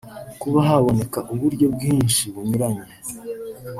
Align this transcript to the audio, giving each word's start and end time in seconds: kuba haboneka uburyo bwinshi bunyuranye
kuba 0.41 0.59
haboneka 0.67 1.19
uburyo 1.33 1.65
bwinshi 1.75 2.23
bunyuranye 2.33 2.85